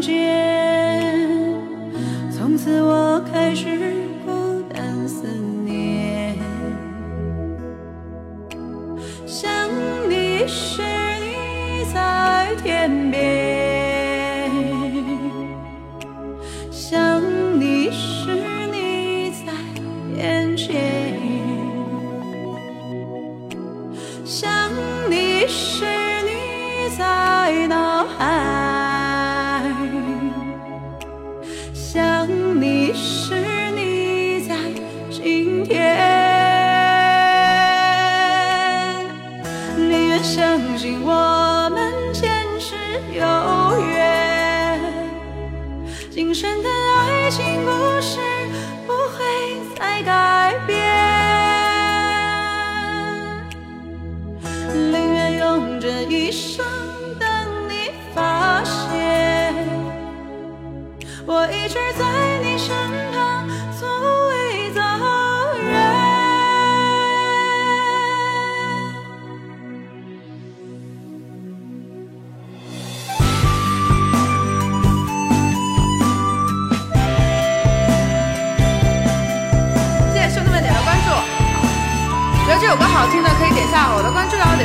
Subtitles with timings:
[0.00, 1.12] 间
[2.30, 3.66] 从此我开始
[4.24, 5.26] 孤单思
[5.64, 6.36] 念。
[9.26, 9.50] 想
[10.08, 10.82] 你时
[11.20, 14.50] 你在天边
[16.70, 17.22] 想
[17.58, 18.30] 你时
[18.70, 19.52] 你在
[20.16, 21.12] 眼前
[24.24, 24.70] 想
[25.10, 25.84] 你时
[26.24, 28.65] 你在脑海。
[31.96, 32.28] 想
[32.60, 33.32] 你时
[33.74, 34.54] 你在
[35.10, 35.80] 心田。
[39.78, 42.74] 宁愿相信我们前世
[43.14, 43.22] 有
[43.88, 44.78] 缘，
[46.10, 47.70] 今生的爱情不
[61.76, 62.04] 我一直在
[62.42, 62.74] 你身
[63.12, 63.46] 旁，
[63.78, 63.86] 从
[64.28, 64.80] 未走
[65.60, 65.68] 远。
[80.12, 81.10] 谢谢兄弟们点的关注，
[82.46, 84.55] 觉得这首歌好听的可以点下我的关注，哟